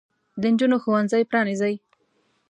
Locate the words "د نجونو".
0.41-0.77